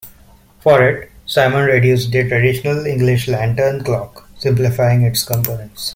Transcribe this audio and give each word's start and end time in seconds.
For 0.61 0.81
it, 0.83 1.11
Simon 1.27 1.65
reduced 1.67 2.11
the 2.11 2.27
traditional 2.27 2.87
English 2.87 3.27
Lantern 3.27 3.83
clock, 3.83 4.27
simplifying 4.39 5.03
its 5.03 5.23
components. 5.23 5.89